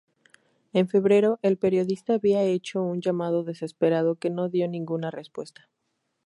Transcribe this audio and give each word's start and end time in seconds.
En 0.73 0.87
febrero 0.87 1.37
el 1.43 1.59
periodista 1.59 2.15
había 2.15 2.41
hecho 2.41 2.81
un 2.81 3.01
llamado 3.01 3.43
desesperado 3.43 4.15
que 4.15 4.31
no 4.31 4.49
dio 4.49 4.67
ninguna 4.67 5.11
respuesta. 5.11 5.69